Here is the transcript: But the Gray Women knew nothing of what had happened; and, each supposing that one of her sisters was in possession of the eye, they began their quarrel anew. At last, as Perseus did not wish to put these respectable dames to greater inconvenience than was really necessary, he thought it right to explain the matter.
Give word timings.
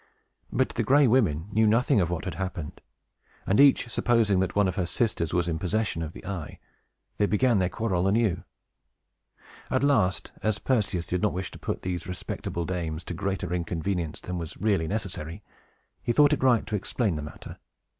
But 0.51 0.69
the 0.69 0.83
Gray 0.83 1.05
Women 1.05 1.47
knew 1.51 1.67
nothing 1.67 2.01
of 2.01 2.09
what 2.09 2.25
had 2.25 2.33
happened; 2.33 2.81
and, 3.45 3.59
each 3.59 3.87
supposing 3.91 4.39
that 4.39 4.55
one 4.55 4.67
of 4.67 4.73
her 4.73 4.87
sisters 4.87 5.31
was 5.31 5.47
in 5.47 5.59
possession 5.59 6.01
of 6.01 6.13
the 6.13 6.25
eye, 6.25 6.57
they 7.19 7.27
began 7.27 7.59
their 7.59 7.69
quarrel 7.69 8.07
anew. 8.07 8.43
At 9.69 9.83
last, 9.83 10.31
as 10.41 10.57
Perseus 10.57 11.05
did 11.05 11.21
not 11.21 11.33
wish 11.33 11.51
to 11.51 11.59
put 11.59 11.83
these 11.83 12.07
respectable 12.07 12.65
dames 12.65 13.03
to 13.03 13.13
greater 13.13 13.53
inconvenience 13.53 14.19
than 14.19 14.39
was 14.39 14.57
really 14.57 14.87
necessary, 14.87 15.43
he 16.01 16.13
thought 16.13 16.33
it 16.33 16.41
right 16.41 16.65
to 16.65 16.75
explain 16.75 17.15
the 17.15 17.21
matter. 17.21 17.59